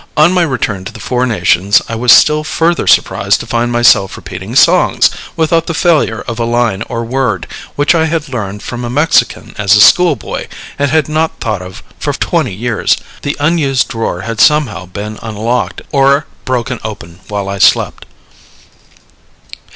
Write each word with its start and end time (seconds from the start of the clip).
On 0.17 0.33
my 0.33 0.41
return 0.41 0.83
to 0.85 0.91
the 0.91 0.99
Four 0.99 1.27
Nations, 1.27 1.79
I 1.87 1.93
was 1.93 2.11
still 2.11 2.43
further 2.43 2.87
surprised 2.87 3.39
to 3.39 3.45
find 3.45 3.71
myself 3.71 4.17
repeating 4.17 4.55
songs, 4.55 5.11
without 5.35 5.67
the 5.67 5.75
failure 5.75 6.21
of 6.21 6.39
a 6.39 6.43
line 6.43 6.81
or 6.89 7.05
word, 7.05 7.45
which 7.75 7.93
I 7.93 8.05
had 8.05 8.27
learned 8.27 8.63
from 8.63 8.83
a 8.83 8.89
Mexican 8.89 9.53
as 9.59 9.75
a 9.75 9.79
school 9.79 10.15
boy, 10.15 10.47
and 10.79 10.89
had 10.89 11.07
not 11.07 11.39
thought 11.39 11.61
of 11.61 11.83
for 11.99 12.13
twenty 12.13 12.55
years. 12.55 12.97
The 13.21 13.37
unused 13.39 13.89
drawer 13.89 14.21
had 14.21 14.39
somehow 14.41 14.87
been 14.87 15.19
unlocked 15.21 15.83
or 15.91 16.25
broken 16.45 16.79
open 16.83 17.19
while 17.27 17.47
I 17.47 17.59
slept. 17.59 18.07